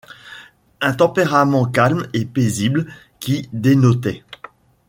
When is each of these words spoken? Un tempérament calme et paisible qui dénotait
Un 0.81 0.93
tempérament 0.93 1.65
calme 1.65 2.07
et 2.13 2.25
paisible 2.25 2.91
qui 3.19 3.47
dénotait 3.53 4.23